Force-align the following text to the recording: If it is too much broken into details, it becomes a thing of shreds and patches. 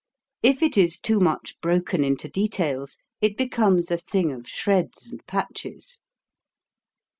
If 0.41 0.63
it 0.63 0.79
is 0.79 0.99
too 0.99 1.19
much 1.19 1.61
broken 1.61 2.03
into 2.03 2.27
details, 2.27 2.97
it 3.21 3.37
becomes 3.37 3.91
a 3.91 3.97
thing 3.97 4.31
of 4.31 4.47
shreds 4.49 5.11
and 5.11 5.23
patches. 5.27 5.99